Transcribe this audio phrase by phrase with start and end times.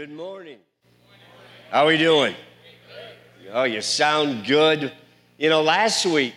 [0.00, 0.56] Good morning.
[1.70, 2.34] How are we doing?
[3.52, 4.90] Oh, you sound good.
[5.36, 6.32] You know, last week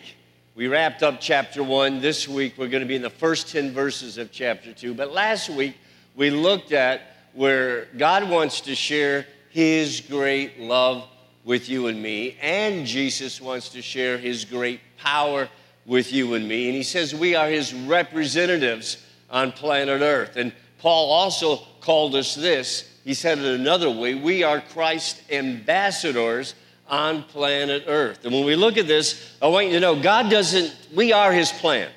[0.54, 2.02] we wrapped up chapter one.
[2.02, 4.94] This week we're going to be in the first 10 verses of chapter two.
[4.94, 5.78] But last week
[6.14, 11.08] we looked at where God wants to share his great love
[11.46, 15.48] with you and me, and Jesus wants to share his great power
[15.86, 16.68] with you and me.
[16.68, 20.36] And he says we are his representatives on planet Earth.
[20.36, 26.56] And Paul also called us this he said it another way we are Christ ambassadors
[26.88, 28.24] on planet Earth.
[28.24, 31.32] And when we look at this, I want you to know God doesn't, we are
[31.32, 31.90] His plan.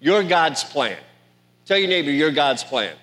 [0.00, 0.98] You're God's plan.
[1.66, 2.94] Tell your neighbor, you're God's plan.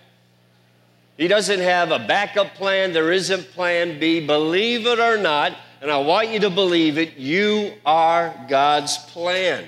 [1.17, 4.26] He doesn't have a backup plan, there isn't plan B.
[4.26, 9.65] Believe it or not, and I want you to believe it, you are God's plan.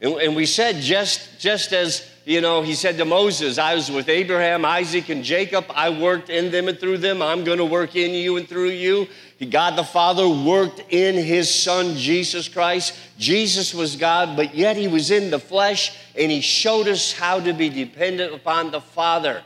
[0.00, 3.88] And, and we said, just, just as you know, he said to Moses, I was
[3.88, 5.64] with Abraham, Isaac, and Jacob.
[5.70, 7.22] I worked in them and through them.
[7.22, 9.06] I'm going to work in you and through you.
[9.48, 12.98] God the Father worked in his Son, Jesus Christ.
[13.16, 17.38] Jesus was God, but yet he was in the flesh, and he showed us how
[17.38, 19.44] to be dependent upon the Father.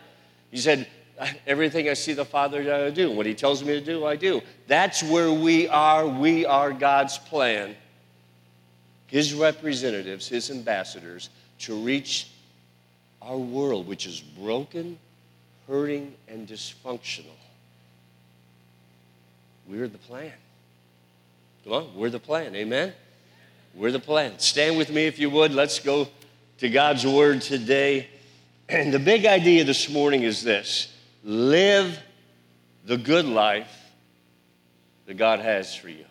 [0.50, 0.88] He said,
[1.46, 4.40] Everything I see the Father do, what he tells me to do, I do.
[4.68, 6.06] That's where we are.
[6.06, 7.76] We are God's plan,
[9.06, 12.30] his representatives, his ambassadors, to reach
[13.22, 14.98] our world, which is broken,
[15.66, 17.26] hurting, and dysfunctional.
[19.66, 20.32] We're the plan.
[21.64, 22.54] Come on, we're the plan.
[22.56, 22.92] Amen?
[23.74, 24.38] We're the plan.
[24.38, 25.52] Stand with me if you would.
[25.52, 26.08] Let's go
[26.58, 28.08] to God's word today.
[28.68, 31.98] And the big idea this morning is this live
[32.84, 33.70] the good life
[35.06, 36.04] that God has for you.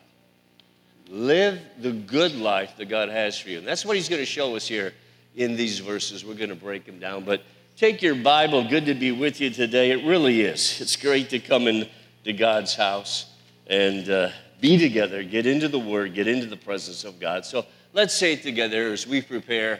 [1.09, 3.57] Live the good life that God has for you.
[3.57, 4.93] And that's what He's going to show us here
[5.39, 6.25] in these verses.
[6.25, 7.23] We're going to break them down.
[7.23, 7.43] But
[7.77, 8.67] take your Bible.
[8.67, 9.91] Good to be with you today.
[9.91, 10.81] It really is.
[10.81, 13.33] It's great to come into God's house
[13.67, 14.29] and uh,
[14.59, 17.45] be together, get into the Word, get into the presence of God.
[17.45, 19.79] So let's say it together as we prepare,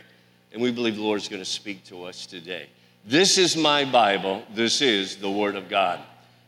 [0.54, 2.68] and we believe the Lord's going to speak to us today.
[3.06, 4.44] This is my Bible.
[4.56, 6.00] This is the Word of God.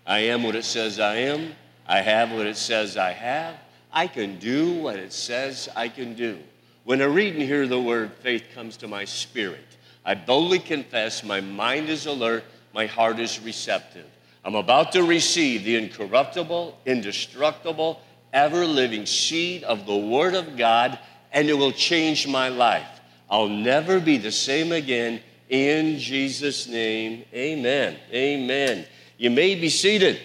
[0.08, 1.52] I am what it says I am.
[1.86, 3.56] I have what it says I have.
[3.92, 6.40] I can do what it says I can do.
[6.84, 9.66] When I read and hear the word, faith comes to my spirit.
[10.04, 12.44] I boldly confess, my mind is alert,
[12.74, 14.08] my heart is receptive.
[14.44, 18.02] I'm about to receive the incorruptible, indestructible,
[18.34, 20.98] ever living seed of the Word of God,
[21.32, 22.88] and it will change my life.
[23.30, 25.22] I'll never be the same again.
[25.50, 27.98] In Jesus' name, amen.
[28.12, 28.86] Amen.
[29.18, 30.20] You may be seated.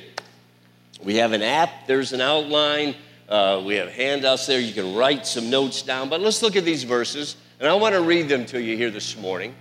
[1.03, 2.97] We have an app, there's an outline.
[3.28, 4.60] Uh, we have handouts there.
[4.60, 6.09] You can write some notes down.
[6.09, 8.91] But let's look at these verses, and I want to read them to you here
[8.91, 9.54] this morning.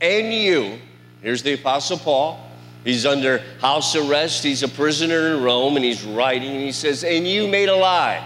[0.00, 0.78] And you,
[1.22, 2.46] here's the Apostle Paul.
[2.84, 4.42] He's under house arrest.
[4.42, 8.22] He's a prisoner in Rome, and he's writing, and he says, And you made alive,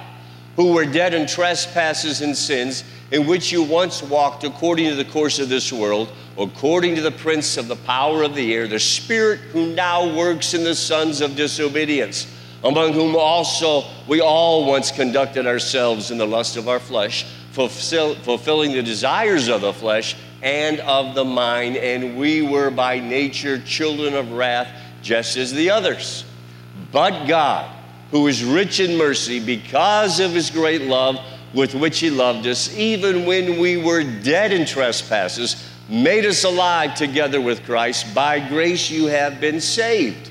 [0.56, 5.04] who were dead in trespasses and sins, in which you once walked according to the
[5.04, 8.78] course of this world, according to the prince of the power of the air, the
[8.78, 12.26] spirit who now works in the sons of disobedience
[12.64, 18.14] among whom also we all once conducted ourselves in the lust of our flesh, fulfill,
[18.16, 23.58] fulfilling the desires of the flesh and of the mind, and we were by nature
[23.60, 24.68] children of wrath,
[25.02, 26.24] just as the others.
[26.90, 27.70] But God,
[28.10, 31.18] who is rich in mercy, because of his great love
[31.52, 36.94] with which he loved us, even when we were dead in trespasses, made us alive
[36.94, 38.14] together with Christ.
[38.14, 40.30] By grace you have been saved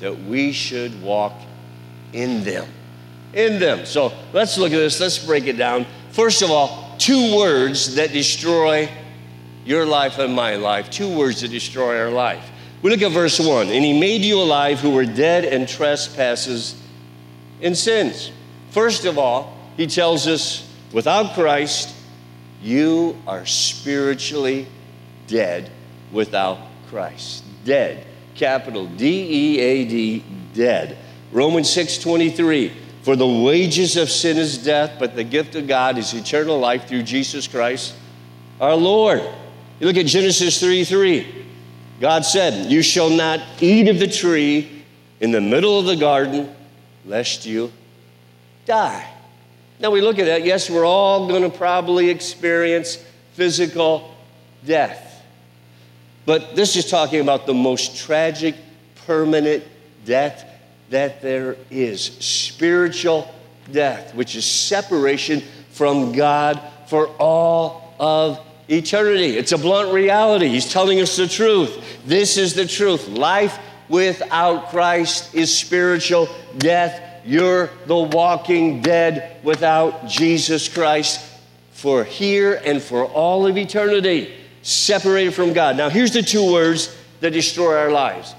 [0.00, 1.34] that we should walk
[2.12, 2.66] in them.
[3.32, 3.86] In them.
[3.86, 4.98] So let's look at this.
[5.00, 5.86] Let's break it down.
[6.10, 8.90] First of all, two words that destroy
[9.64, 10.90] your life and my life.
[10.90, 12.44] Two words that destroy our life.
[12.82, 16.80] We look at verse 1 And he made you alive who were dead in trespasses
[17.60, 18.32] and sins.
[18.70, 21.94] First of all, he tells us without Christ,
[22.62, 24.66] you are spiritually
[25.26, 25.70] dead
[26.12, 26.58] without
[26.88, 27.44] Christ.
[27.64, 30.24] Dead capital D E A D,
[30.54, 30.98] dead.
[31.32, 32.72] Romans 6:23,
[33.02, 36.86] for the wages of sin is death, but the gift of God is eternal life
[36.88, 37.94] through Jesus Christ
[38.60, 39.22] our Lord.
[39.80, 41.46] You look at Genesis 3 3.
[42.00, 44.84] God said, You shall not eat of the tree
[45.20, 46.54] in the middle of the garden
[47.06, 47.72] lest you
[48.66, 49.06] die.
[49.78, 50.44] Now we look at that.
[50.44, 52.96] Yes, we're all going to probably experience
[53.32, 54.14] physical
[54.64, 55.09] death.
[56.26, 58.54] But this is talking about the most tragic,
[59.06, 59.64] permanent
[60.04, 60.44] death
[60.90, 63.32] that there is spiritual
[63.70, 69.36] death, which is separation from God for all of eternity.
[69.36, 70.48] It's a blunt reality.
[70.48, 72.00] He's telling us the truth.
[72.04, 73.08] This is the truth.
[73.08, 73.58] Life
[73.88, 76.28] without Christ is spiritual
[76.58, 77.00] death.
[77.24, 81.24] You're the walking dead without Jesus Christ
[81.72, 85.76] for here and for all of eternity, separated from God.
[85.76, 88.34] Now, here's the two words that destroy our lives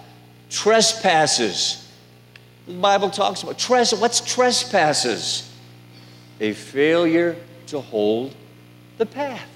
[0.49, 1.77] trespasses.
[2.67, 3.99] The Bible talks about trespass.
[3.99, 5.51] What's trespasses?
[6.39, 7.35] A failure
[7.67, 8.35] to hold
[8.97, 9.47] the path.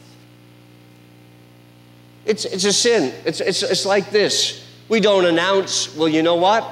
[2.26, 3.14] It's, it's a sin.
[3.26, 4.66] It's, it's, it's like this.
[4.90, 6.68] We don't announce, well, you know what?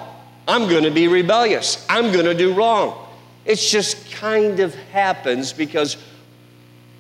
[0.48, 1.86] I'm going to be rebellious.
[1.90, 3.08] I'm going to do wrong.
[3.46, 5.98] It just kind of happens because,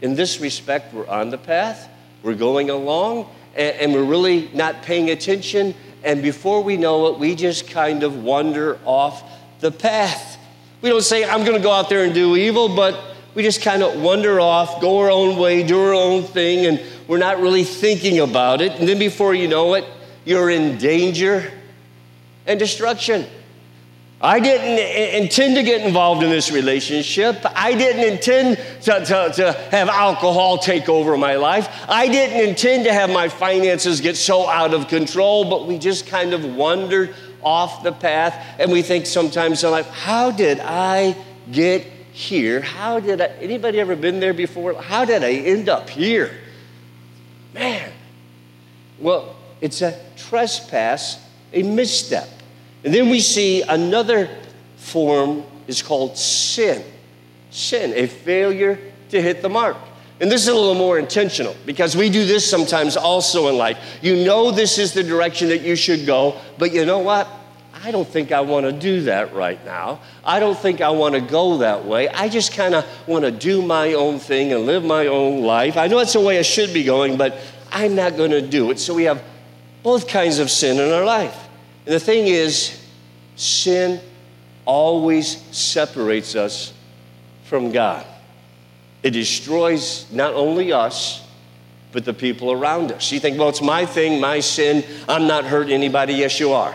[0.01, 1.89] in this respect, we're on the path,
[2.23, 5.75] we're going along, and, and we're really not paying attention.
[6.03, 9.23] And before we know it, we just kind of wander off
[9.59, 10.37] the path.
[10.81, 13.61] We don't say, I'm going to go out there and do evil, but we just
[13.61, 17.39] kind of wander off, go our own way, do our own thing, and we're not
[17.39, 18.73] really thinking about it.
[18.79, 19.85] And then before you know it,
[20.25, 21.51] you're in danger
[22.45, 23.25] and destruction.
[24.23, 27.41] I didn't intend to get involved in this relationship.
[27.43, 31.67] I didn't intend to, to, to, have alcohol take over my life.
[31.89, 36.07] I didn't intend to have my finances get so out of control, but we just
[36.07, 38.41] kind of wandered off the path.
[38.59, 41.17] And we think sometimes in life, how did I
[41.51, 41.81] get
[42.13, 42.61] here?
[42.61, 44.81] How did I, anybody ever been there before?
[44.81, 46.31] How did I end up here?
[47.53, 47.91] Man.
[48.99, 51.19] Well, it's a trespass,
[51.51, 52.29] a misstep.
[52.83, 54.29] And then we see another
[54.77, 56.83] form is called sin.
[57.49, 59.77] Sin, a failure to hit the mark.
[60.19, 63.77] And this is a little more intentional because we do this sometimes also in life.
[64.01, 67.27] You know this is the direction that you should go, but you know what?
[67.83, 69.99] I don't think I want to do that right now.
[70.23, 72.07] I don't think I want to go that way.
[72.07, 75.75] I just kind of want to do my own thing and live my own life.
[75.75, 77.37] I know that's the way I should be going, but
[77.71, 78.79] I'm not going to do it.
[78.79, 79.21] So we have
[79.81, 81.42] both kinds of sin in our life.
[81.85, 82.81] And the thing is,
[83.35, 83.99] sin
[84.65, 86.73] always separates us
[87.45, 88.05] from God.
[89.01, 91.25] It destroys not only us,
[91.91, 93.11] but the people around us.
[93.11, 94.83] You think, well, it's my thing, my sin.
[95.07, 96.13] I'm not hurting anybody.
[96.13, 96.73] Yes, you are.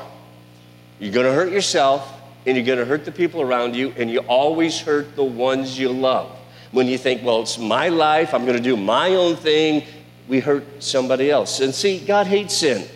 [1.01, 2.15] You're going to hurt yourself
[2.47, 5.79] and you're going to hurt the people around you, and you always hurt the ones
[5.79, 6.31] you love.
[6.71, 9.85] When you think, well, it's my life, I'm going to do my own thing,
[10.29, 11.61] we hurt somebody else.
[11.61, 12.89] And see, God hates sin.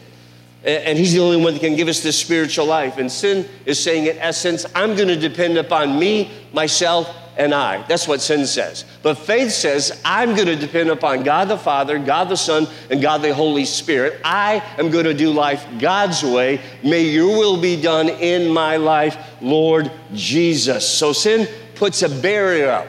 [0.65, 2.99] And He's the only one that can give us this spiritual life.
[2.99, 7.83] And sin is saying, in essence, I'm going to depend upon me, myself, and I.
[7.87, 8.85] That's what sin says.
[9.03, 13.01] But faith says, I'm going to depend upon God the Father, God the Son, and
[13.01, 14.21] God the Holy Spirit.
[14.25, 16.61] I am going to do life God's way.
[16.85, 20.87] May your will be done in my life, Lord Jesus.
[20.87, 22.87] So sin puts a barrier up,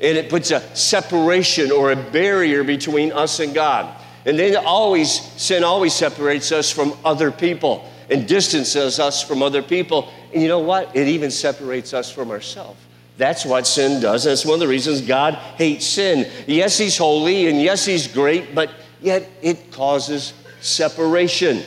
[0.00, 3.99] and it puts a separation or a barrier between us and God.
[4.24, 9.62] And then always, sin always separates us from other people and distances us from other
[9.62, 10.12] people.
[10.32, 10.94] And you know what?
[10.94, 12.78] It even separates us from ourselves.
[13.16, 14.24] That's what sin does.
[14.24, 16.30] That's one of the reasons God hates sin.
[16.46, 21.62] Yes, He's holy and yes, He's great, but yet it causes separation.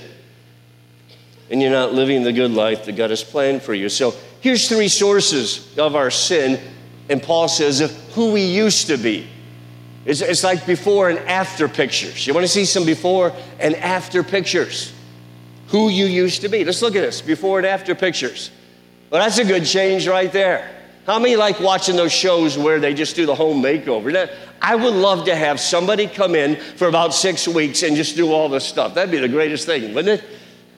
[1.50, 3.88] And you're not living the good life that God has planned for you.
[3.89, 6.60] So here's three sources of our sin.
[7.10, 9.27] And Paul says of who we used to be.
[10.05, 12.27] It's, it's like before and after pictures.
[12.27, 14.93] You want to see some before and after pictures?
[15.67, 16.65] Who you used to be.
[16.65, 18.51] Let's look at this before and after pictures.
[19.10, 20.69] Well, that's a good change right there.
[21.05, 24.29] How many like watching those shows where they just do the home makeover?
[24.62, 28.31] I would love to have somebody come in for about six weeks and just do
[28.31, 28.93] all this stuff.
[28.93, 30.29] That'd be the greatest thing, wouldn't it?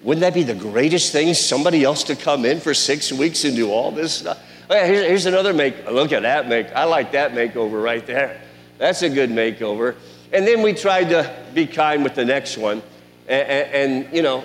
[0.01, 1.34] Wouldn't that be the greatest thing?
[1.34, 4.39] Somebody else to come in for six weeks and do all this stuff.
[4.70, 5.89] Oh, yeah, here's, here's another make.
[5.89, 6.72] Look at that make.
[6.74, 8.41] I like that makeover right there.
[8.77, 9.96] That's a good makeover.
[10.34, 12.82] And then we tried to be kind with the next one.
[13.27, 14.44] And, and, and you know,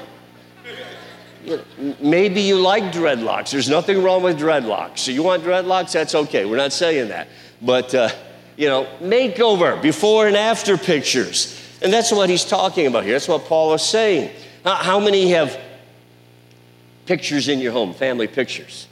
[2.00, 3.50] maybe you like dreadlocks.
[3.50, 4.98] There's nothing wrong with dreadlocks.
[4.98, 5.92] So you want dreadlocks?
[5.92, 6.44] That's okay.
[6.44, 7.28] We're not saying that.
[7.62, 8.10] But, uh,
[8.56, 11.58] you know, makeover, before and after pictures.
[11.82, 13.14] And that's what he's talking about here.
[13.14, 14.30] That's what Paul is saying.
[14.64, 15.58] How many have
[17.06, 18.86] pictures in your home, family pictures?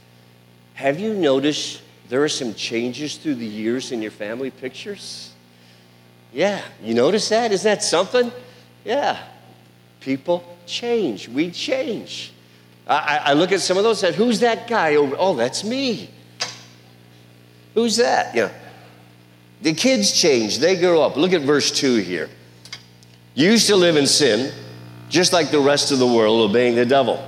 [0.73, 5.31] Have you noticed there are some changes through the years in your family pictures?
[6.33, 7.51] Yeah, you notice that?
[7.51, 8.31] Isn't that something?
[8.83, 9.21] Yeah.
[9.99, 11.27] People change.
[11.27, 12.33] We change.
[12.87, 14.95] I, I look at some of those, and who's that guy?
[14.95, 16.09] Oh, that's me.
[17.75, 18.35] Who's that?
[18.35, 18.51] Yeah.
[19.61, 21.15] The kids change, they grow up.
[21.17, 22.29] Look at verse 2 here.
[23.35, 24.53] You used to live in sin,
[25.09, 27.23] just like the rest of the world, obeying the devil.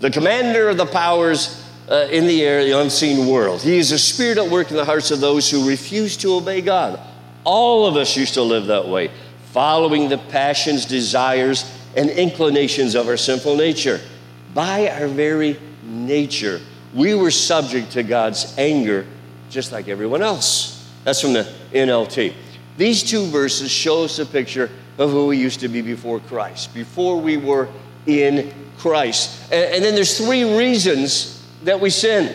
[0.00, 3.62] The commander of the powers uh, in the air, the unseen world.
[3.62, 6.60] He is a spirit at work in the hearts of those who refuse to obey
[6.60, 7.00] God.
[7.44, 9.10] All of us used to live that way,
[9.52, 14.00] following the passions, desires, and inclinations of our sinful nature.
[14.54, 16.60] By our very nature,
[16.94, 19.06] we were subject to God's anger
[19.50, 20.90] just like everyone else.
[21.04, 22.34] That's from the NLT.
[22.76, 26.74] These two verses show us a picture of who we used to be before Christ,
[26.74, 27.68] before we were
[28.06, 29.52] in Christ.
[29.52, 31.33] And, and then there's three reasons
[31.64, 32.34] that we sin.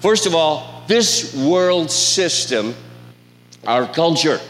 [0.00, 2.74] First of all, this world system,
[3.66, 4.40] our culture.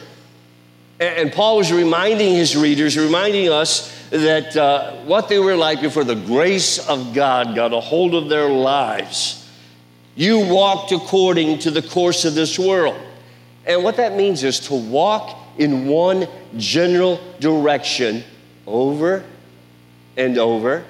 [1.00, 6.04] And, Paul was reminding his readers, reminding us that uh, what they were like before
[6.04, 9.50] the grace of God got a hold of their lives.
[10.14, 13.00] You walked according to the course of this world.
[13.64, 18.22] And what that means is to walk in one general direction
[18.66, 19.24] over
[20.16, 20.84] and over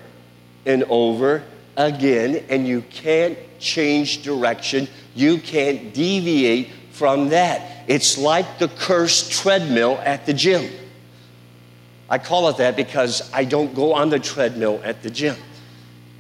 [0.67, 1.45] and over
[1.77, 4.89] again, and you can't change direction.
[5.15, 7.85] You can't deviate from that.
[7.89, 10.71] It's like the cursed treadmill at the gym.
[12.09, 15.37] I call it that because I don't go on the treadmill at the gym.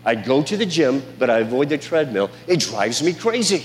[0.04, 2.30] I go to the gym, but I avoid the treadmill.
[2.46, 3.64] It drives me crazy.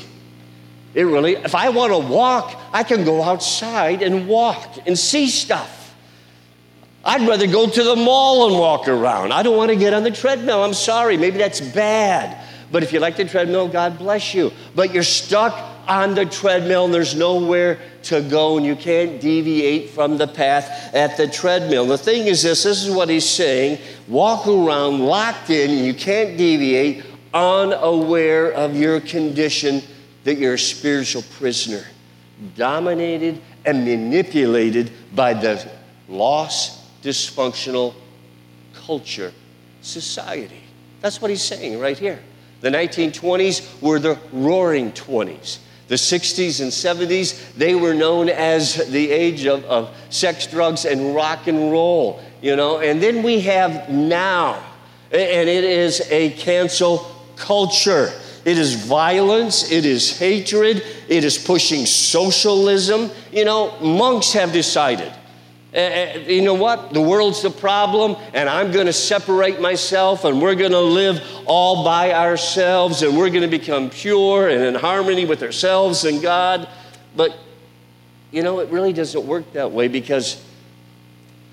[0.94, 5.28] It really, if I want to walk, I can go outside and walk and see
[5.28, 5.77] stuff.
[7.08, 9.32] I'd rather go to the mall and walk around.
[9.32, 10.62] I don't want to get on the treadmill.
[10.62, 11.16] I'm sorry.
[11.16, 12.38] Maybe that's bad.
[12.70, 14.52] But if you like the treadmill, God bless you.
[14.76, 15.54] But you're stuck
[15.88, 20.94] on the treadmill and there's nowhere to go and you can't deviate from the path
[20.94, 21.86] at the treadmill.
[21.86, 25.94] The thing is this this is what he's saying walk around locked in and you
[25.94, 29.82] can't deviate, unaware of your condition
[30.26, 31.86] that you're a spiritual prisoner,
[32.58, 35.72] dominated and manipulated by the
[36.10, 37.94] lost dysfunctional
[38.74, 39.34] culture,
[39.82, 40.62] society.
[41.02, 42.20] That's what he's saying right here.
[42.62, 45.60] The 1920s were the roaring 20s.
[45.88, 51.16] The 60s and 70s, they were known as the age of, of sex, drugs, and
[51.16, 52.80] rock and roll, you know.
[52.80, 54.62] And then we have now,
[55.12, 58.12] and it is a cancel culture.
[58.44, 63.10] It is violence, it is hatred, it is pushing socialism.
[63.32, 65.14] You know, monks have decided
[65.78, 66.92] uh, you know what?
[66.92, 71.22] The world's the problem, and I'm going to separate myself, and we're going to live
[71.46, 76.20] all by ourselves, and we're going to become pure and in harmony with ourselves and
[76.20, 76.68] God.
[77.16, 77.38] But,
[78.32, 80.44] you know, it really doesn't work that way because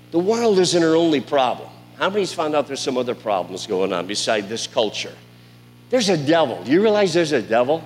[0.09, 1.69] the world isn't our only problem.
[1.99, 5.13] How many's found out there's some other problems going on beside this culture?
[5.91, 6.63] There's a devil.
[6.63, 7.83] Do you realize there's a devil?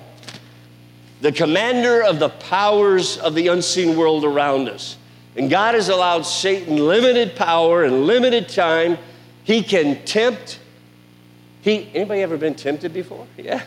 [1.20, 4.96] The commander of the powers of the unseen world around us.
[5.36, 8.98] And God has allowed Satan limited power and limited time.
[9.44, 10.58] He can tempt.
[11.62, 13.26] He, anybody ever been tempted before?
[13.36, 13.62] Yeah.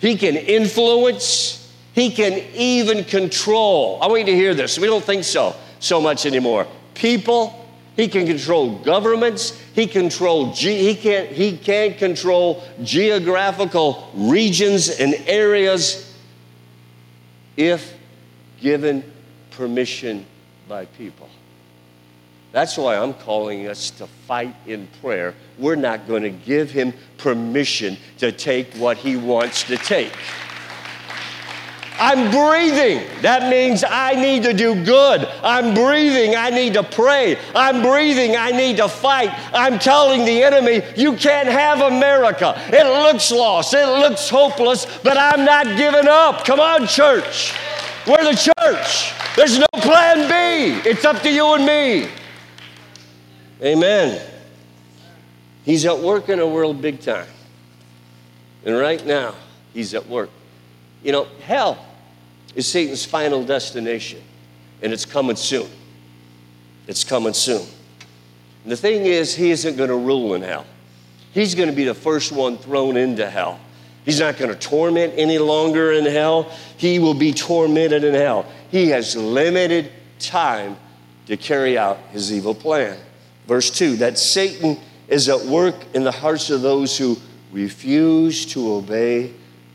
[0.00, 1.72] He can influence.
[1.92, 3.98] He can even control.
[4.02, 4.78] I want you to hear this.
[4.78, 6.66] We don't think so so much anymore.
[6.94, 7.60] People.
[7.96, 9.56] He can control governments.
[9.72, 10.52] He control.
[10.52, 16.12] he can he can control geographical regions and areas
[17.56, 17.94] if
[18.60, 19.04] given
[19.52, 20.26] permission
[20.68, 21.28] by people.
[22.52, 25.34] That's why I'm calling us to fight in prayer.
[25.58, 30.12] We're not going to give him permission to take what he wants to take.
[31.98, 33.06] I'm breathing.
[33.22, 35.28] That means I need to do good.
[35.42, 36.34] I'm breathing.
[36.34, 37.38] I need to pray.
[37.54, 38.36] I'm breathing.
[38.36, 39.30] I need to fight.
[39.52, 42.54] I'm telling the enemy, you can't have America.
[42.68, 43.74] It looks lost.
[43.74, 46.44] It looks hopeless, but I'm not giving up.
[46.44, 47.54] Come on, church.
[48.06, 49.14] We're the church.
[49.36, 50.88] There's no plan B.
[50.88, 52.08] It's up to you and me.
[53.62, 54.20] Amen.
[55.64, 57.26] He's at work in a world big time.
[58.64, 59.34] And right now,
[59.72, 60.30] he's at work.
[61.02, 61.84] You know, hell
[62.54, 64.22] is Satan's final destination,
[64.82, 65.68] and it's coming soon.
[66.86, 67.66] It's coming soon.
[68.62, 70.66] And the thing is, he isn't going to rule in hell.
[71.32, 73.60] He's going to be the first one thrown into hell.
[74.04, 76.50] He's not going to torment any longer in hell.
[76.76, 78.46] He will be tormented in hell.
[78.70, 80.76] He has limited time
[81.26, 82.98] to carry out his evil plan.
[83.46, 87.16] Verse 2 that Satan is at work in the hearts of those who
[87.52, 89.32] refuse to obey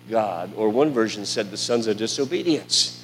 [0.09, 0.53] God.
[0.55, 3.03] Or one version said the sons of disobedience.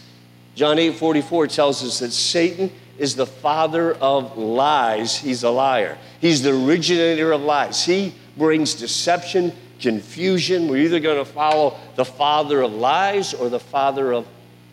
[0.56, 5.18] John 8 44 tells us that Satan is the father of lies.
[5.18, 7.84] He's a liar, he's the originator of lies.
[7.84, 10.68] He brings deception confusion.
[10.68, 14.28] We're either going to follow the father of lies or the father of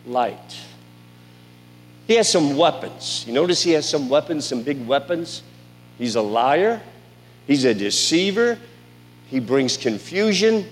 [0.05, 0.57] light.
[2.07, 3.23] He has some weapons.
[3.25, 5.43] You notice he has some weapons, some big weapons?
[5.97, 6.81] He's a liar,
[7.47, 8.57] he's a deceiver,
[9.27, 10.67] he brings confusion,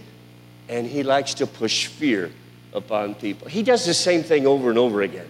[0.67, 2.31] and he likes to push fear
[2.73, 3.47] upon people.
[3.47, 5.27] He does the same thing over and over again.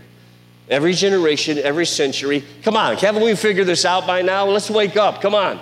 [0.70, 2.44] Every generation, every century.
[2.64, 4.46] Come on, haven't we figured this out by now?
[4.46, 5.22] Let's wake up.
[5.22, 5.60] Come on.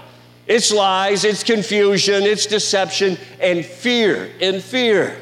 [0.50, 5.16] It's lies, it's confusion, it's deception, and fear, and fear.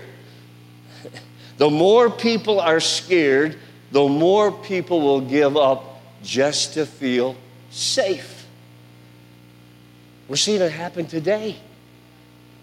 [1.57, 3.57] The more people are scared,
[3.91, 7.35] the more people will give up just to feel
[7.71, 8.45] safe.
[10.27, 11.55] We're seeing it happen today.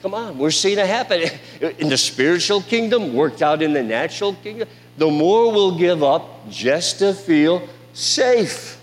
[0.00, 1.22] Come on, we're seeing it happen
[1.60, 4.68] in the spiritual kingdom, worked out in the natural kingdom.
[4.96, 8.80] The more we'll give up just to feel safe.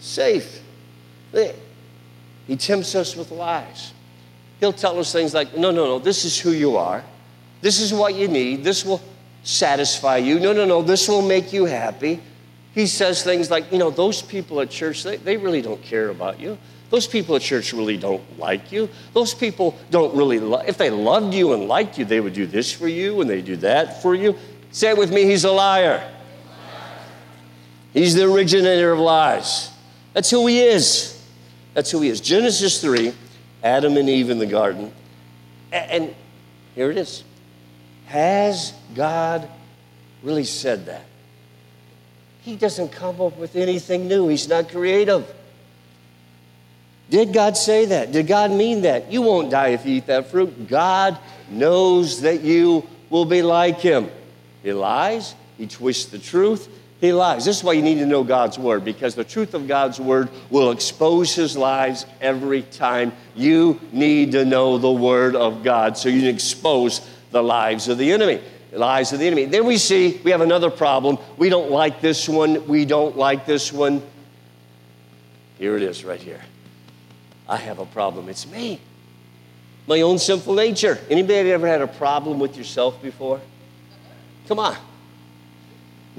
[0.00, 0.60] Safe.
[2.50, 3.92] He tempts us with lies.
[4.58, 7.04] He'll tell us things like, no, no, no, this is who you are.
[7.60, 8.64] This is what you need.
[8.64, 9.00] This will
[9.44, 10.40] satisfy you.
[10.40, 12.20] No, no, no, this will make you happy.
[12.74, 16.08] He says things like, you know, those people at church, they, they really don't care
[16.08, 16.58] about you.
[16.90, 18.88] Those people at church really don't like you.
[19.14, 22.46] Those people don't really, lo- if they loved you and liked you, they would do
[22.46, 24.36] this for you and they do that for you.
[24.72, 26.02] Say it with me, he's a liar.
[27.92, 29.70] He's the originator of lies.
[30.14, 31.19] That's who he is.
[31.74, 32.20] That's who he is.
[32.20, 33.12] Genesis 3,
[33.62, 34.92] Adam and Eve in the garden.
[35.72, 36.14] And
[36.74, 37.24] here it is.
[38.06, 39.48] Has God
[40.22, 41.04] really said that?
[42.42, 45.32] He doesn't come up with anything new, He's not creative.
[47.10, 48.12] Did God say that?
[48.12, 49.10] Did God mean that?
[49.10, 50.68] You won't die if you eat that fruit.
[50.68, 51.18] God
[51.50, 54.08] knows that you will be like Him.
[54.62, 56.68] He lies, He twists the truth,
[57.00, 57.46] He lies.
[57.46, 60.28] This is why you need to know God's Word, because the truth of God's Word
[60.50, 63.12] will expose His lies every time.
[63.34, 67.96] You need to know the Word of God so you can expose the lives of
[67.96, 68.42] the enemy.
[68.70, 69.46] The lies of the enemy.
[69.46, 71.18] Then we see we have another problem.
[71.38, 72.68] We don't like this one.
[72.68, 74.02] We don't like this one.
[75.58, 76.40] Here it is right here.
[77.48, 78.28] I have a problem.
[78.28, 78.78] It's me.
[79.86, 80.98] My own sinful nature.
[81.08, 83.40] Anybody ever had a problem with yourself before?
[84.46, 84.76] Come on.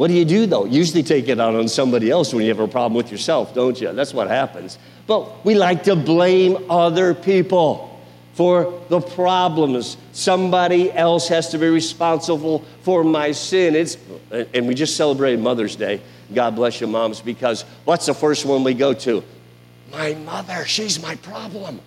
[0.01, 0.65] What do you do though?
[0.65, 3.79] Usually take it out on somebody else when you have a problem with yourself, don't
[3.79, 3.93] you?
[3.93, 4.79] That's what happens.
[5.05, 8.01] But we like to blame other people
[8.33, 9.97] for the problems.
[10.11, 13.75] Somebody else has to be responsible for my sin.
[13.75, 13.95] It's,
[14.31, 16.01] and we just celebrated Mother's Day.
[16.33, 19.23] God bless you, moms, because what's the first one we go to?
[19.91, 21.79] My mother, she's my problem.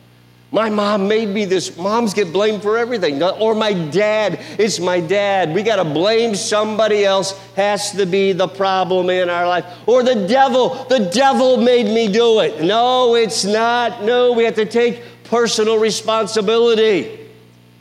[0.55, 1.77] My mom made me this.
[1.77, 3.21] Moms get blamed for everything.
[3.21, 5.53] Or my dad, it's my dad.
[5.53, 9.67] We got to blame somebody else, has to be the problem in our life.
[9.85, 12.63] Or the devil, the devil made me do it.
[12.63, 14.05] No, it's not.
[14.05, 17.29] No, we have to take personal responsibility.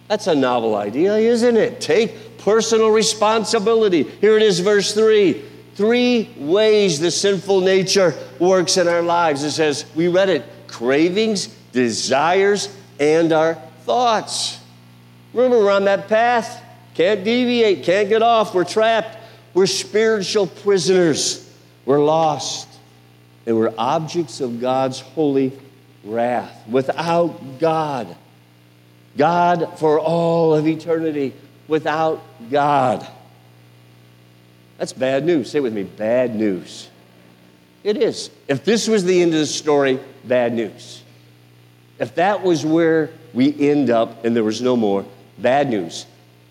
[0.07, 1.79] That's a novel idea, isn't it?
[1.79, 4.01] Take personal responsibility.
[4.01, 5.45] Here it is, verse 3.
[5.75, 9.43] Three ways the sinful nature works in our lives.
[9.43, 14.59] It says, we read it cravings, desires, and our thoughts.
[15.33, 16.61] Remember, we're on that path.
[16.93, 18.53] Can't deviate, can't get off.
[18.53, 19.17] We're trapped.
[19.53, 21.51] We're spiritual prisoners.
[21.85, 22.69] We're lost.
[23.45, 25.51] And we're objects of God's holy
[26.05, 28.15] wrath, without God.
[29.17, 31.33] God for all of eternity,
[31.67, 33.05] without God.
[34.77, 35.51] That's bad news.
[35.51, 36.89] Say with me bad news.
[37.83, 38.29] It is.
[38.47, 41.02] If this was the end of the story, bad news.
[42.03, 45.05] If that was where we end up and there was no more,
[45.37, 46.05] bad news.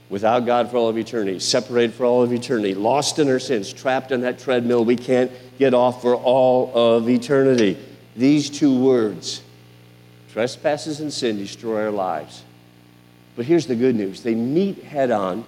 [0.08, 3.70] Without God for all of eternity, separated for all of eternity, lost in our sins,
[3.70, 7.76] trapped on that treadmill we can't get off for all of eternity
[8.16, 9.42] these two words
[10.32, 12.44] trespasses and sin destroy our lives.
[13.36, 15.44] But here's the good news they meet head on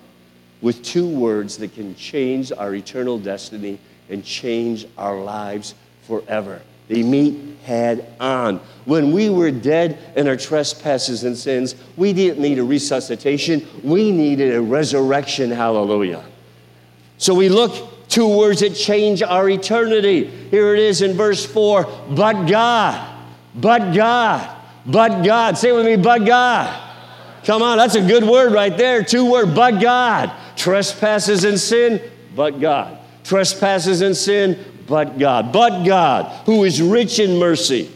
[0.60, 3.78] with two words that can change our eternal destiny
[4.10, 6.60] and change our lives forever.
[6.88, 8.60] They meet head on.
[8.84, 14.10] When we were dead in our trespasses and sins, we didn't need a resuscitation, we
[14.12, 15.50] needed a resurrection.
[15.50, 16.24] Hallelujah.
[17.16, 20.26] So we look Two words that change our eternity.
[20.26, 25.58] Here it is in verse 4 but God, but God, but God.
[25.58, 26.80] Say with me, but God.
[27.44, 29.02] Come on, that's a good word right there.
[29.02, 30.32] Two word, but God.
[30.56, 32.00] Trespasses and sin,
[32.36, 32.98] but God.
[33.24, 35.52] Trespasses and sin, but God.
[35.52, 37.90] But God, who is rich in mercy,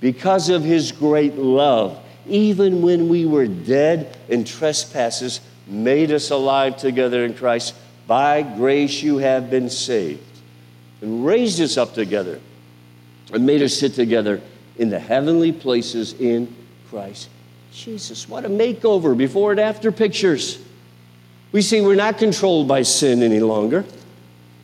[0.00, 6.76] because of his great love, even when we were dead in trespasses, made us alive
[6.76, 7.74] together in Christ
[8.06, 10.22] by grace you have been saved,
[11.00, 12.40] and raised us up together,
[13.32, 14.40] and made us sit together
[14.78, 16.54] in the heavenly places in
[16.88, 17.28] Christ
[17.72, 18.28] Jesus.
[18.28, 20.58] What a makeover, before and after pictures.
[21.52, 23.84] We see we're not controlled by sin any longer.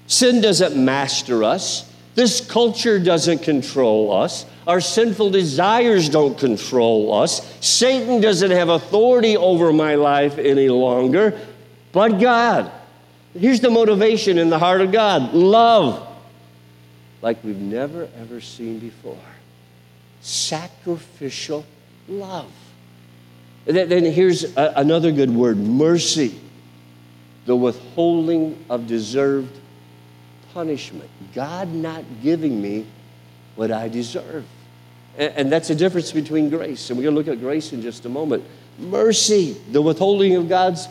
[0.07, 1.91] Sin doesn't master us.
[2.15, 4.47] This culture doesn't control us.
[4.67, 7.41] Our sinful desires don't control us.
[7.61, 11.39] Satan doesn't have authority over my life any longer,
[11.93, 12.71] but God.
[13.37, 16.07] Here's the motivation in the heart of God love,
[17.21, 19.19] like we've never ever seen before.
[20.21, 21.67] Sacrificial
[22.09, 22.51] love.
[23.67, 26.41] Then here's another good word mercy,
[27.47, 29.59] the withholding of deserved
[30.55, 31.11] punishment.
[31.35, 32.87] God not giving me
[33.57, 34.45] what I deserve.
[35.19, 36.91] And that's the difference between grace.
[36.91, 38.45] And we're going to look at grace in just a moment.
[38.79, 40.89] Mercy, the withholding of God's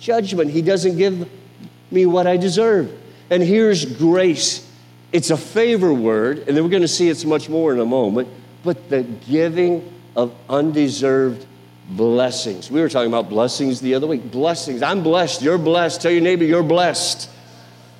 [0.00, 0.50] judgment.
[0.50, 1.28] He doesn't give
[1.90, 2.92] me what I deserve.
[3.30, 4.68] And here's grace
[5.12, 7.84] it's a favor word, and then we're going to see it's much more in a
[7.84, 8.28] moment,
[8.64, 11.44] but the giving of undeserved
[11.90, 12.70] blessings.
[12.70, 14.30] We were talking about blessings the other week.
[14.30, 14.82] Blessings.
[14.82, 15.42] I'm blessed.
[15.42, 16.00] You're blessed.
[16.00, 17.28] Tell your neighbor you're blessed.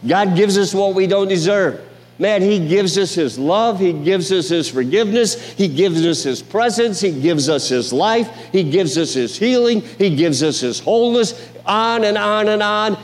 [0.07, 1.81] God gives us what we don't deserve.
[2.19, 3.79] Man, He gives us His love.
[3.79, 5.35] He gives us His forgiveness.
[5.53, 7.01] He gives us His presence.
[7.01, 8.29] He gives us His life.
[8.53, 9.81] He gives us His healing.
[9.81, 11.51] He gives us His wholeness.
[11.65, 12.99] On and on and on.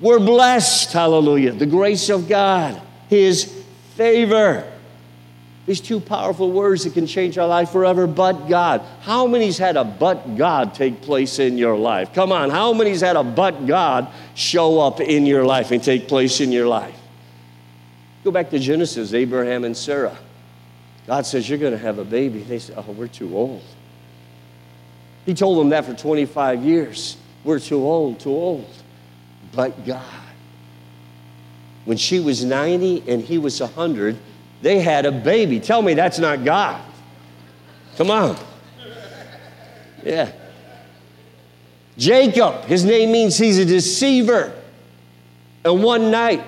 [0.00, 0.92] We're blessed.
[0.92, 1.52] Hallelujah.
[1.52, 3.44] The grace of God, His
[3.96, 4.72] favor.
[5.68, 8.80] These two powerful words that can change our life forever, but God.
[9.02, 12.14] How many's had a but God take place in your life?
[12.14, 16.08] Come on, how many's had a but God show up in your life and take
[16.08, 16.98] place in your life?
[18.24, 20.16] Go back to Genesis, Abraham and Sarah.
[21.06, 22.40] God says, You're going to have a baby.
[22.40, 23.62] They say, Oh, we're too old.
[25.26, 27.18] He told them that for 25 years.
[27.44, 28.70] We're too old, too old.
[29.52, 30.02] But God.
[31.84, 34.16] When she was 90 and he was 100,
[34.62, 35.60] they had a baby.
[35.60, 36.82] Tell me that's not God.
[37.96, 38.36] Come on.
[40.04, 40.32] Yeah.
[41.96, 44.54] Jacob, his name means he's a deceiver.
[45.64, 46.44] And one night,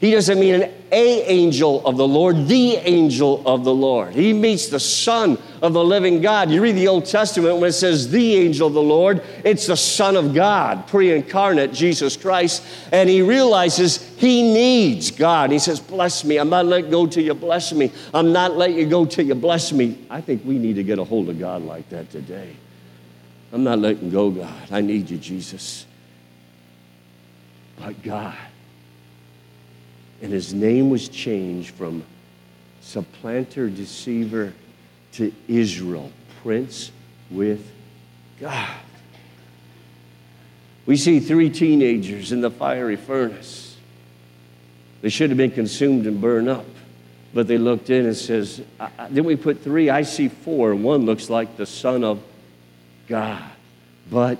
[0.00, 4.14] he doesn't mean an a angel of the Lord, the angel of the Lord.
[4.14, 6.50] He meets the Son of the living God.
[6.50, 9.76] You read the Old Testament when it says the angel of the Lord, it's the
[9.76, 12.64] Son of God, pre incarnate Jesus Christ.
[12.92, 15.50] And he realizes he needs God.
[15.50, 16.38] He says, Bless me.
[16.38, 17.92] I'm not letting go till you bless me.
[18.14, 19.98] I'm not letting you go till you bless me.
[20.10, 22.54] I think we need to get a hold of God like that today.
[23.52, 24.70] I'm not letting go, God.
[24.70, 25.86] I need you, Jesus.
[27.78, 28.36] But God,
[30.20, 32.04] and his name was changed from
[32.80, 34.52] supplanter, deceiver
[35.18, 36.10] to Israel,
[36.42, 36.92] prince
[37.30, 37.68] with
[38.40, 38.76] God.
[40.86, 43.76] We see three teenagers in the fiery furnace.
[45.02, 46.66] They should have been consumed and burned up.
[47.34, 48.62] But they looked in and says,
[49.08, 49.90] didn't we put three?
[49.90, 50.74] I see four.
[50.74, 52.22] One looks like the Son of
[53.06, 53.42] God.
[54.10, 54.38] But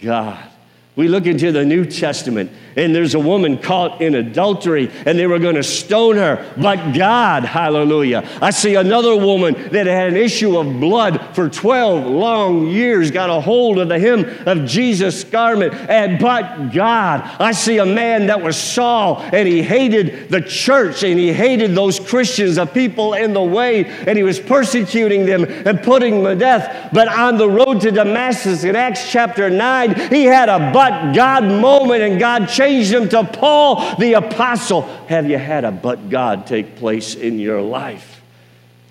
[0.00, 0.50] God.
[0.96, 5.26] We look into the New Testament, and there's a woman caught in adultery, and they
[5.26, 6.48] were going to stone her.
[6.56, 8.28] But God, hallelujah.
[8.40, 13.28] I see another woman that had an issue of blood for 12 long years, got
[13.28, 17.22] a hold of the hem of Jesus' garment, and but God.
[17.40, 21.74] I see a man that was Saul, and he hated the church, and he hated
[21.74, 26.34] those Christians, the people in the way, and he was persecuting them and putting them
[26.34, 26.90] to death.
[26.92, 31.44] But on the road to Damascus in Acts chapter 9, he had a but God
[31.44, 34.82] moment and God changed him to Paul the apostle.
[35.06, 38.20] Have you had a but God take place in your life?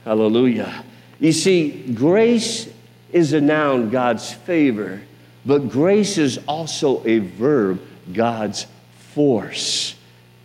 [0.03, 0.83] Hallelujah.
[1.19, 2.67] You see, grace
[3.11, 5.01] is a noun, God's favor,
[5.45, 7.79] but grace is also a verb,
[8.11, 8.65] God's
[9.13, 9.95] force,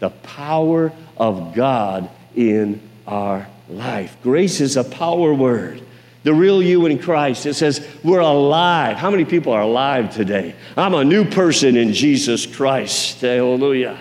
[0.01, 4.19] the power of God in our life.
[4.23, 5.83] Grace is a power word
[6.25, 7.47] the real you in Christ.
[7.47, 8.97] It says we're alive.
[8.97, 10.55] How many people are alive today?
[10.77, 13.21] I'm a new person in Jesus Christ.
[13.21, 13.99] Hallelujah.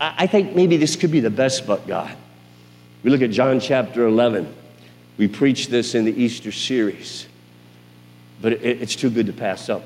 [0.00, 2.14] I think maybe this could be the best but God.
[3.02, 4.52] We look at John chapter 11.
[5.16, 7.26] We preach this in the Easter series,
[8.42, 9.84] but it's too good to pass up.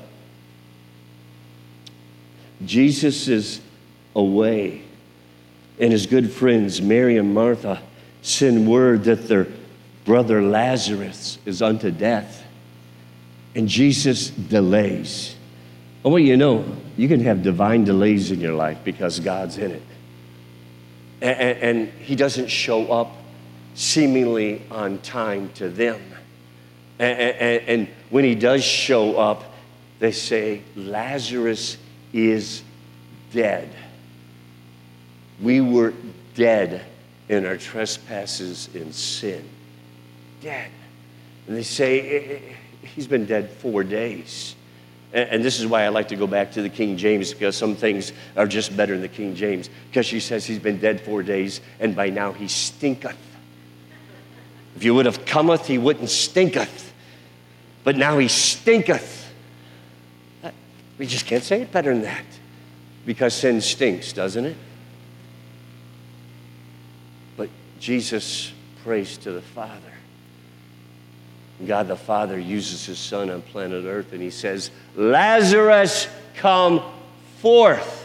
[2.65, 3.61] Jesus is
[4.15, 4.81] away,
[5.79, 7.81] and his good friends, Mary and Martha,
[8.21, 9.47] send word that they're
[10.11, 12.43] brother Lazarus is unto death.
[13.55, 15.37] And Jesus delays.
[16.03, 16.65] I want you to know
[16.97, 19.83] you can have divine delays in your life because God's in it.
[21.21, 23.15] And, and, He doesn't show up
[23.73, 26.01] seemingly on time to them.
[26.99, 29.45] And, and, and when He does show up,
[29.99, 31.77] they say, Lazarus
[32.11, 32.63] is
[33.31, 33.73] dead.
[35.41, 35.93] We were
[36.35, 36.81] dead
[37.29, 39.47] in our trespasses and sin
[40.41, 40.69] dead.
[41.47, 44.55] And they say, eh, eh, eh, he's been dead four days.
[45.13, 47.75] And, this is why I like to go back to the King James because some
[47.75, 49.69] things are just better in the King James.
[49.89, 53.17] Because she says he's been dead four days and by now he stinketh.
[54.77, 56.93] If you would have cometh, he wouldn't stinketh.
[57.83, 59.33] But now he stinketh.
[60.43, 60.51] Uh,
[60.97, 62.23] we just can't say it better than that
[63.05, 64.57] because sin stinks, doesn't it?
[67.35, 67.49] But
[67.81, 69.90] Jesus prays to the Father.
[71.67, 76.81] God the Father uses his Son on planet Earth and he says, Lazarus, come
[77.39, 77.99] forth.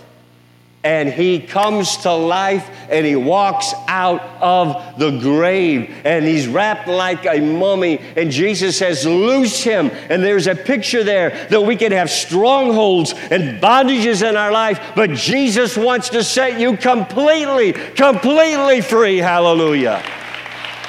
[0.85, 6.87] And he comes to life and he walks out of the grave and he's wrapped
[6.87, 7.99] like a mummy.
[8.17, 9.91] And jesus says loose him.
[10.09, 14.81] And there's a picture there that we can have strongholds and bondages in our life
[14.95, 19.19] but jesus wants to set you completely completely free.
[19.19, 20.05] Hallelujah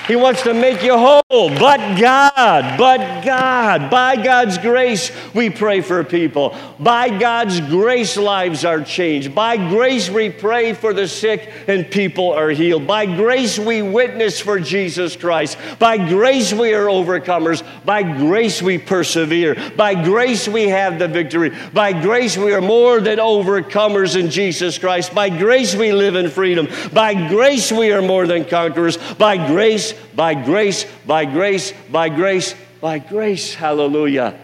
[0.08, 1.22] he wants to make you whole.
[1.30, 6.56] But God, but God, by God's grace, we pray for people.
[6.80, 9.36] By God's grace, lives are changed.
[9.36, 12.88] By grace, we pray for the sick and people are healed.
[12.88, 15.58] By grace, we witness for Jesus Christ.
[15.78, 17.64] By grace, we are overcomers.
[17.84, 19.56] By grace, we persevere.
[19.76, 21.52] By grace, we have the victory.
[21.74, 25.14] By grace, we are more than overcomers in Jesus Christ.
[25.14, 26.68] By grace, we live in freedom.
[26.94, 28.98] By grace, we are more than conquerors.
[29.16, 33.54] By grace, by grace, by grace, by grace, by grace.
[33.54, 34.40] Hallelujah.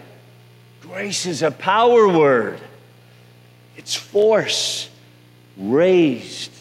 [0.80, 2.60] Grace is a power word,
[3.76, 4.88] it's force,
[5.56, 6.52] raised.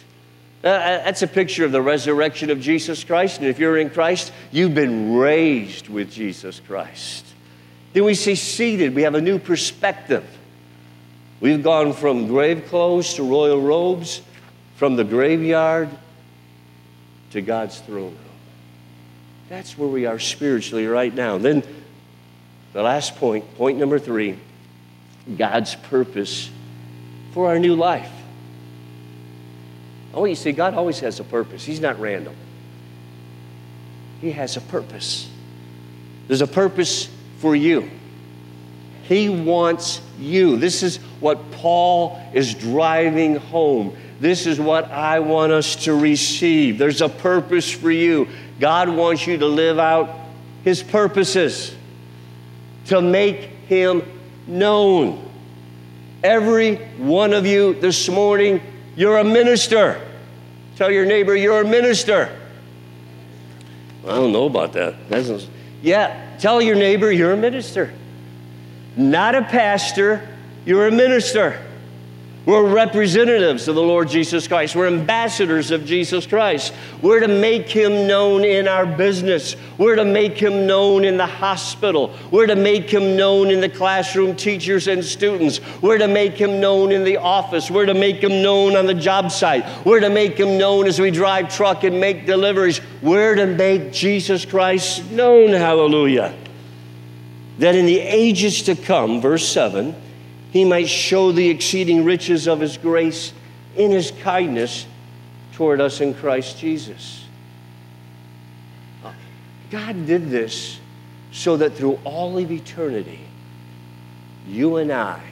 [0.63, 3.39] Uh, uh, that's a picture of the resurrection of Jesus Christ.
[3.39, 7.25] And if you're in Christ, you've been raised with Jesus Christ.
[7.91, 10.25] Then we see seated, we have a new perspective.
[11.41, 14.21] We've gone from grave clothes to royal robes,
[14.77, 15.89] from the graveyard
[17.31, 18.17] to God's throne.
[19.53, 21.37] That's where we are spiritually right now.
[21.37, 21.61] Then
[22.73, 24.39] the last point, point number three
[25.37, 26.49] God's purpose
[27.33, 28.09] for our new life.
[30.11, 31.63] Oh, you see, God always has a purpose.
[31.63, 32.35] He's not random,
[34.21, 35.29] He has a purpose.
[36.27, 37.91] There's a purpose for you.
[39.03, 40.57] He wants you.
[40.57, 43.95] This is what Paul is driving home.
[44.19, 46.79] This is what I want us to receive.
[46.79, 48.29] There's a purpose for you.
[48.59, 50.09] God wants you to live out
[50.63, 51.75] His purposes,
[52.85, 54.03] to make Him
[54.47, 55.29] known.
[56.23, 58.61] Every one of you this morning,
[58.95, 60.01] you're a minister.
[60.75, 62.29] Tell your neighbor, you're a minister.
[64.05, 65.09] I don't know about that.
[65.09, 65.47] That's,
[65.81, 67.93] yeah, tell your neighbor, you're a minister.
[68.95, 70.27] Not a pastor,
[70.65, 71.59] you're a minister.
[72.45, 74.75] We're representatives of the Lord Jesus Christ.
[74.75, 76.73] We're ambassadors of Jesus Christ.
[77.01, 79.55] We're to make him known in our business.
[79.77, 82.13] We're to make him known in the hospital.
[82.31, 85.61] We're to make him known in the classroom, teachers and students.
[85.81, 87.71] We're to make him known in the office.
[87.71, 89.63] We're to make him known on the job site.
[89.85, 92.81] We're to make him known as we drive truck and make deliveries.
[93.01, 95.51] We're to make Jesus Christ known.
[95.51, 96.35] Hallelujah.
[97.59, 99.95] That in the ages to come, verse 7,
[100.53, 103.33] he might show the exceeding riches of his grace
[103.75, 104.85] in his kindness
[105.53, 107.25] toward us in Christ Jesus.
[109.71, 110.79] God did this
[111.31, 113.21] so that through all of eternity,
[114.47, 115.23] you and I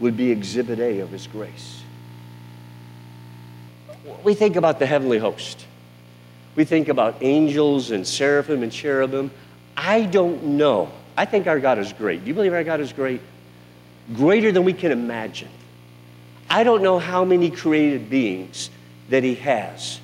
[0.00, 1.82] would be exhibit A of his grace.
[4.22, 5.64] We think about the heavenly host.
[6.54, 9.30] We think about angels and seraphim and cherubim.
[9.74, 12.22] I don't know I think our God is great.
[12.22, 13.20] Do you believe our God is great?
[14.14, 15.48] Greater than we can imagine.
[16.50, 18.70] I don't know how many created beings
[19.08, 20.00] that He has,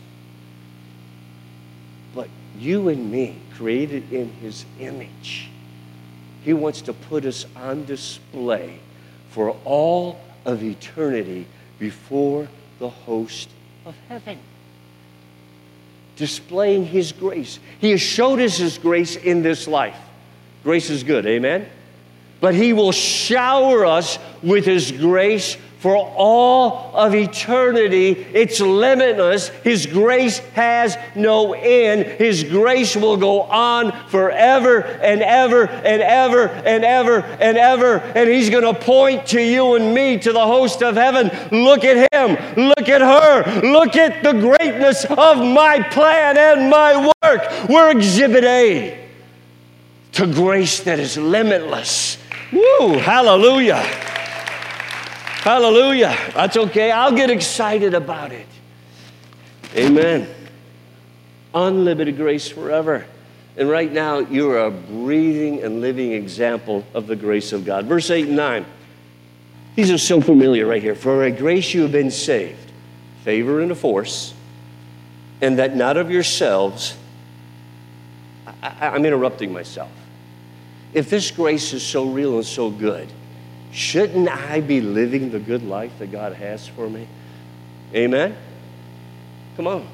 [2.14, 5.50] but you and me, created in His image,
[6.42, 8.78] He wants to put us on display
[9.30, 11.46] for all of eternity
[11.78, 13.48] before the host
[13.84, 14.38] of heaven
[16.20, 17.58] displaying His grace.
[17.80, 19.98] He has showed us His grace in this life.
[20.62, 21.66] Grace is good, amen?
[22.40, 28.10] But He will shower us with His grace for all of eternity.
[28.10, 29.48] It's limitless.
[29.48, 32.04] His grace has no end.
[32.04, 37.96] His grace will go on forever and ever and ever and ever and ever.
[37.96, 41.30] And He's going to point to you and me, to the host of heaven.
[41.50, 42.66] Look at Him.
[42.68, 43.60] Look at her.
[43.62, 47.68] Look at the greatness of my plan and my work.
[47.70, 49.09] We're exhibit A
[50.12, 52.18] to grace that is limitless.
[52.52, 53.82] Woo, hallelujah.
[55.40, 56.16] Hallelujah.
[56.34, 56.90] That's okay.
[56.90, 58.46] I'll get excited about it.
[59.74, 60.28] Amen.
[61.54, 63.06] Unlimited grace forever.
[63.56, 67.86] And right now, you are a breathing and living example of the grace of God.
[67.86, 68.66] Verse 8 and 9.
[69.76, 70.94] These are so familiar right here.
[70.94, 72.70] For a grace you have been saved,
[73.24, 74.34] favor and a force,
[75.40, 76.96] and that not of yourselves.
[78.62, 79.90] I, am interrupting myself.
[80.92, 83.08] If this grace is so real and so good,
[83.72, 87.06] shouldn't I be living the good life that God has for me?
[87.94, 88.36] Amen?
[89.56, 89.86] Come on.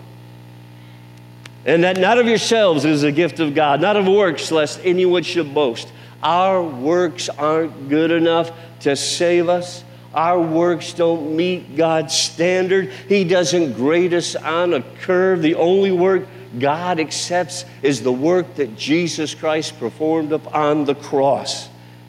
[1.65, 5.25] And that not of yourselves is a gift of God, not of works, lest anyone
[5.25, 5.93] should boast.
[6.23, 9.83] Our works aren't good enough to save us.
[10.15, 12.91] Our works don't meet God's standard.
[13.09, 15.43] He doesn't grade us on a curve.
[15.43, 16.27] The only work
[16.59, 21.69] God accepts is the work that Jesus Christ performed upon the cross.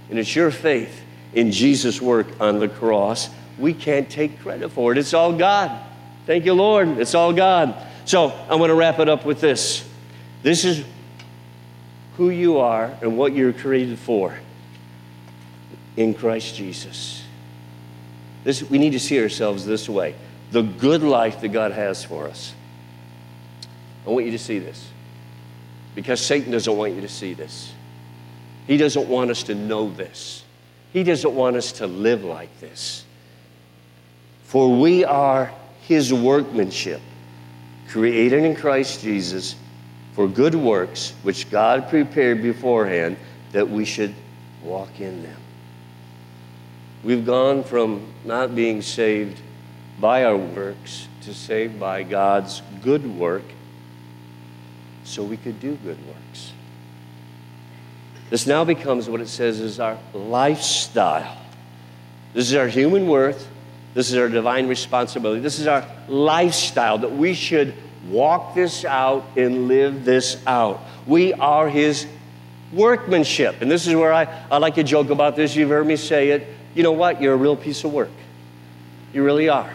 [0.09, 1.01] And it's your faith
[1.33, 3.29] in Jesus' work on the cross.
[3.57, 4.97] We can't take credit for it.
[4.97, 5.71] It's all God.
[6.25, 6.99] Thank you, Lord.
[6.99, 7.75] It's all God.
[8.05, 9.87] So I want to wrap it up with this.
[10.43, 10.85] This is
[12.17, 14.37] who you are and what you're created for
[15.95, 17.23] in Christ Jesus.
[18.43, 20.15] This, we need to see ourselves this way
[20.51, 22.53] the good life that God has for us.
[24.07, 24.89] I want you to see this
[25.93, 27.73] because Satan doesn't want you to see this.
[28.65, 30.45] He doesn't want us to know this.
[30.93, 33.03] He doesn't want us to live like this.
[34.43, 37.01] For we are his workmanship
[37.89, 39.55] created in Christ Jesus
[40.13, 43.17] for good works, which God prepared beforehand
[43.51, 44.15] that we should
[44.63, 45.41] walk in them.
[47.03, 49.41] We've gone from not being saved
[49.99, 53.43] by our works to saved by God's good work
[55.07, 56.51] so we could do good works.
[58.29, 61.37] This now becomes what it says is our lifestyle.
[62.33, 63.47] This is our human worth.
[63.93, 65.39] This is our divine responsibility.
[65.39, 67.73] This is our lifestyle that we should
[68.09, 70.81] walk this out and live this out.
[71.07, 72.05] We are His
[72.73, 73.61] workmanship.
[73.61, 75.55] And this is where I, I like to joke about this.
[75.55, 76.47] You've heard me say it.
[76.75, 77.21] You know what?
[77.21, 78.11] You're a real piece of work.
[79.13, 79.73] You really are.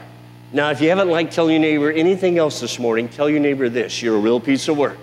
[0.52, 3.70] Now, if you haven't liked telling your neighbor anything else this morning, tell your neighbor
[3.70, 4.98] this you're a real piece of work.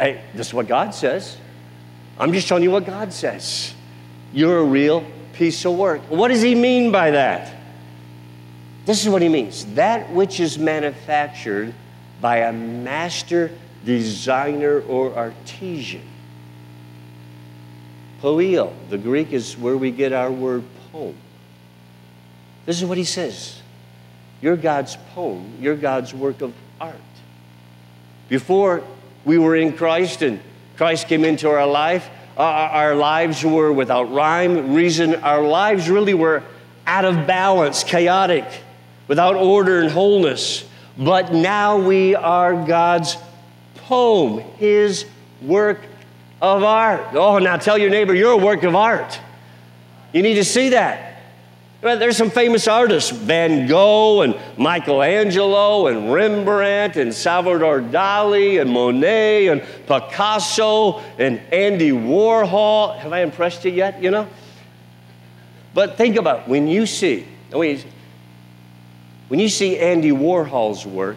[0.00, 1.36] Hey, this is what God says.
[2.18, 3.74] I'm just showing you what God says.
[4.32, 6.00] You're a real piece of work.
[6.08, 7.54] What does he mean by that?
[8.86, 11.74] This is what he means that which is manufactured
[12.18, 13.50] by a master
[13.84, 16.00] designer or artisan.
[18.22, 21.16] Poio, the Greek is where we get our word poem.
[22.64, 23.60] This is what he says
[24.40, 26.96] You're God's poem, you're God's work of art.
[28.30, 28.82] Before
[29.24, 30.40] we were in Christ and
[30.76, 35.14] Christ came into our life, uh, uh, our lives were without rhyme, reason.
[35.16, 36.42] Our lives really were
[36.86, 38.46] out of balance, chaotic,
[39.06, 40.64] without order and wholeness.
[40.96, 43.18] But now we are God's
[43.74, 45.04] poem, His
[45.42, 45.80] work
[46.40, 47.14] of art.
[47.14, 49.20] Oh, now tell your neighbor, you're a work of art.
[50.14, 51.09] You need to see that.
[51.82, 59.48] There's some famous artists, Van Gogh and Michelangelo and Rembrandt and Salvador Dali and Monet
[59.48, 62.98] and Picasso and Andy Warhol.
[62.98, 64.28] Have I impressed you yet, you know?
[65.72, 66.48] But think about it.
[66.48, 67.78] when you see, when
[69.30, 71.16] you see Andy Warhol's work,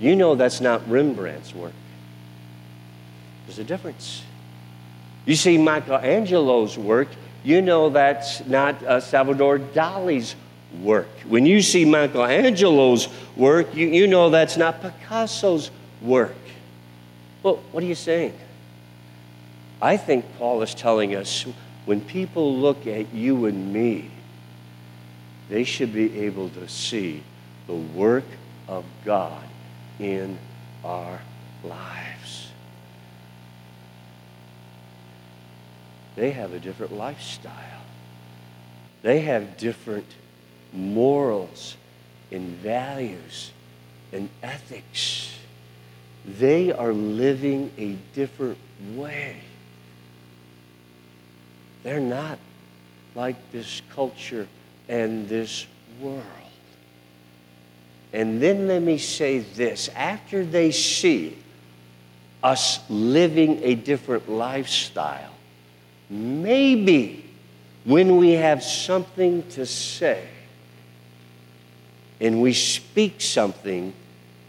[0.00, 1.72] you know that's not Rembrandt's work.
[3.46, 4.22] There's a difference.
[5.24, 7.08] You see Michelangelo's work,
[7.42, 10.34] you know that's not uh, Salvador Dali's
[10.82, 11.08] work.
[11.26, 16.36] When you see Michelangelo's work, you, you know that's not Picasso's work.
[17.42, 18.34] Well, what are you saying?
[19.80, 21.46] I think Paul is telling us
[21.86, 24.10] when people look at you and me,
[25.48, 27.22] they should be able to see
[27.66, 28.24] the work
[28.68, 29.42] of God
[29.98, 30.38] in
[30.84, 31.20] our
[31.64, 32.09] lives.
[36.16, 37.82] They have a different lifestyle.
[39.02, 40.06] They have different
[40.72, 41.76] morals
[42.30, 43.50] and values
[44.12, 45.34] and ethics.
[46.24, 48.58] They are living a different
[48.94, 49.36] way.
[51.82, 52.38] They're not
[53.14, 54.46] like this culture
[54.88, 55.66] and this
[56.00, 56.24] world.
[58.12, 61.36] And then let me say this after they see
[62.42, 65.32] us living a different lifestyle,
[66.10, 67.24] maybe
[67.84, 70.26] when we have something to say
[72.20, 73.94] and we speak something,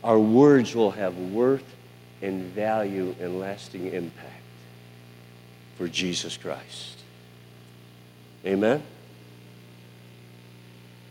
[0.04, 1.64] our words will have worth
[2.22, 4.44] and value and lasting impact
[5.78, 6.98] for Jesus Christ.
[8.46, 8.84] Amen?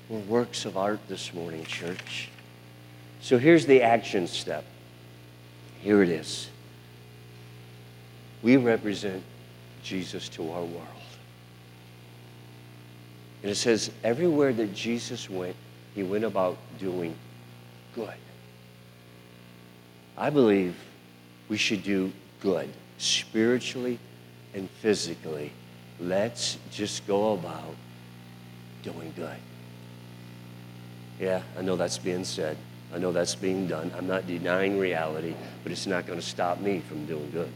[0.08, 2.28] We're works of art this morning, church.
[3.20, 4.64] So here's the action step.
[5.82, 6.50] Here it is.
[8.42, 9.22] We represent
[9.82, 10.86] Jesus to our world.
[13.42, 15.56] And it says, everywhere that Jesus went,
[15.94, 17.14] he went about doing
[17.94, 18.14] good.
[20.16, 20.76] I believe
[21.48, 22.68] we should do good
[22.98, 23.98] spiritually
[24.54, 25.52] and physically.
[25.98, 27.74] Let's just go about
[28.82, 29.36] doing good.
[31.18, 32.56] Yeah, I know that's being said.
[32.94, 33.92] I know that's being done.
[33.96, 37.52] I'm not denying reality, but it's not going to stop me from doing good.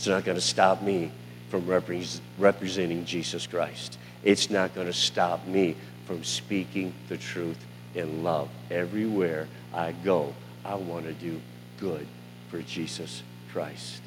[0.00, 1.12] It's not going to stop me
[1.50, 3.98] from repre- representing Jesus Christ.
[4.24, 5.76] It's not going to stop me
[6.06, 7.58] from speaking the truth
[7.94, 8.48] in love.
[8.70, 10.32] Everywhere I go,
[10.64, 11.38] I want to do
[11.78, 12.06] good
[12.48, 13.22] for Jesus
[13.52, 14.00] Christ.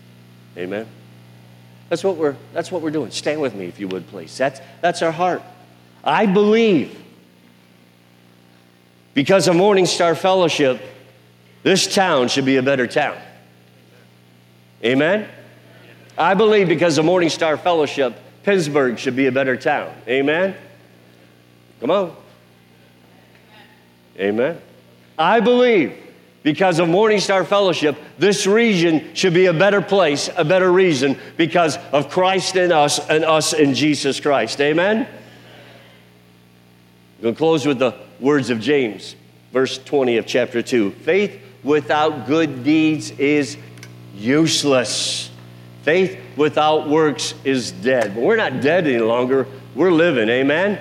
[0.57, 0.87] Amen.
[1.89, 3.11] That's what we're that's what we're doing.
[3.11, 4.35] Stand with me if you would please.
[4.35, 5.43] That's that's our heart.
[6.03, 6.99] I believe
[9.13, 10.81] because of Morning Star Fellowship,
[11.61, 13.15] this town should be a better town.
[14.83, 15.29] Amen?
[16.17, 19.93] I believe because of Morning Star Fellowship, Pittsburgh should be a better town.
[20.07, 20.55] Amen?
[21.79, 22.15] Come on.
[24.19, 24.59] Amen.
[25.17, 25.97] I believe
[26.43, 31.17] because of Morning Star Fellowship, this region should be a better place, a better reason
[31.37, 34.59] because of Christ in us and us in Jesus Christ.
[34.61, 35.07] Amen?
[37.21, 39.15] To close with the words of James,
[39.51, 40.91] verse 20 of chapter 2.
[40.91, 43.57] Faith without good deeds is
[44.15, 45.31] useless.
[45.83, 48.15] Faith without works is dead.
[48.15, 50.29] But we're not dead any longer, we're living.
[50.29, 50.79] Amen?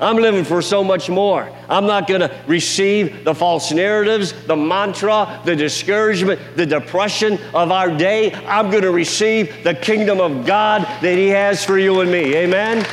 [0.00, 1.48] I'm living for so much more.
[1.68, 7.70] I'm not going to receive the false narratives, the mantra, the discouragement, the depression of
[7.70, 8.32] our day.
[8.32, 12.34] I'm going to receive the kingdom of God that He has for you and me.
[12.34, 12.84] Amen?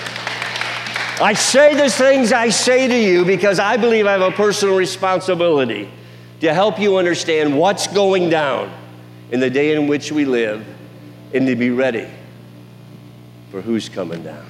[1.22, 4.76] I say the things I say to you because I believe I have a personal
[4.76, 5.90] responsibility
[6.42, 8.72] to help you understand what's going down
[9.32, 10.66] in the day in which we live
[11.34, 12.10] and to be ready
[13.52, 14.46] for who's coming down.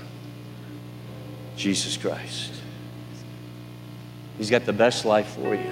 [1.56, 2.52] Jesus Christ.
[4.38, 5.72] He's got the best life for you.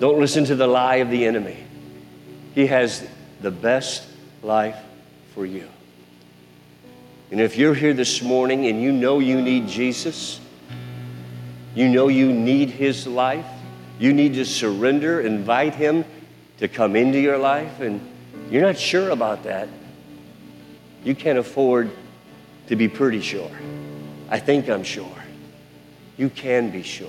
[0.00, 1.56] Don't listen to the lie of the enemy.
[2.54, 3.06] He has
[3.40, 4.08] the best
[4.42, 4.78] life
[5.34, 5.68] for you.
[7.30, 10.40] And if you're here this morning and you know you need Jesus,
[11.74, 13.46] you know you need his life,
[13.98, 16.04] you need to surrender, invite him
[16.58, 18.00] to come into your life, and
[18.50, 19.68] you're not sure about that,
[21.04, 21.90] you can't afford
[22.66, 23.50] to be pretty sure.
[24.28, 25.16] I think I'm sure.
[26.16, 27.08] You can be sure.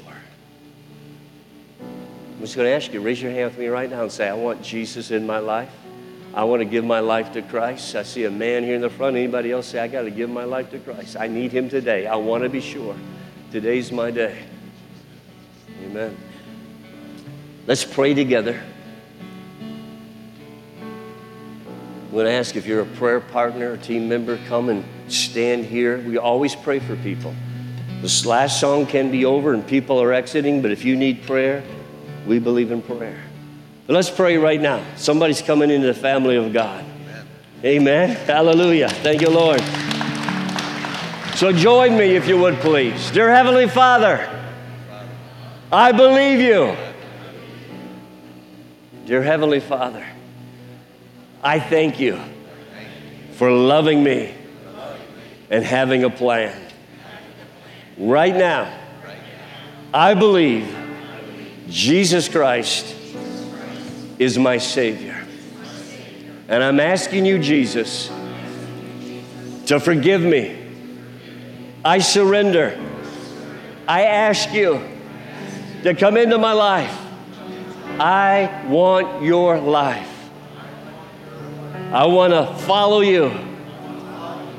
[1.82, 4.30] I'm just going to ask you, raise your hand with me right now and say,
[4.30, 5.72] I want Jesus in my life.
[6.34, 7.96] I want to give my life to Christ.
[7.96, 9.18] I see a man here in the front.
[9.18, 11.18] Anybody else say, I got to give my life to Christ?
[11.20, 12.08] I need him today.
[12.08, 12.96] I want to be sure.
[13.52, 14.38] Today's my day.
[15.84, 16.16] Amen.
[17.66, 18.62] Let's pray together.
[22.12, 26.00] To ask if you're a prayer partner, a team member, come and stand here.
[26.00, 27.34] We always pray for people.
[28.02, 31.64] This last song can be over and people are exiting, but if you need prayer,
[32.26, 33.20] we believe in prayer.
[33.88, 34.84] But let's pray right now.
[34.96, 36.84] Somebody's coming into the family of God.
[36.84, 37.28] Amen.
[37.66, 38.10] Amen.
[38.26, 38.90] Hallelujah.
[38.90, 39.62] Thank you, Lord.
[41.36, 43.12] So join me if you would please.
[43.12, 44.30] Dear Heavenly Father,
[45.72, 46.76] I believe you.
[49.06, 50.06] Dear Heavenly Father,
[51.42, 52.20] I thank you
[53.34, 54.34] for loving me
[55.50, 56.60] and having a plan.
[57.98, 58.78] Right now,
[59.94, 60.76] I believe
[61.70, 62.96] Jesus Christ
[64.20, 65.26] is my Savior.
[66.50, 68.10] And I'm asking you, Jesus,
[69.68, 70.58] to forgive me.
[71.86, 72.78] I surrender.
[73.88, 74.82] I ask you
[75.84, 76.98] to come into my life.
[78.00, 80.19] I want your life.
[81.92, 83.32] I want to follow you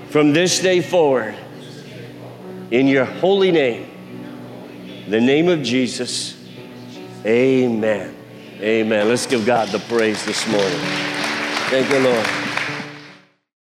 [0.09, 1.37] from this day forward
[2.73, 3.89] in your holy name,
[5.09, 6.37] the name of Jesus.
[7.25, 8.17] Amen.
[8.61, 9.09] Amen.
[9.09, 10.79] Let's give God the praise this morning.
[11.71, 12.40] Thank you, Lord.